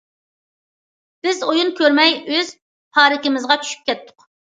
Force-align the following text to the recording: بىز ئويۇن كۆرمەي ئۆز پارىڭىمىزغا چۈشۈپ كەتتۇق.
بىز 1.27 1.43
ئويۇن 1.47 1.69
كۆرمەي 1.79 2.15
ئۆز 2.37 2.49
پارىڭىمىزغا 2.97 3.59
چۈشۈپ 3.67 3.85
كەتتۇق. 3.91 4.27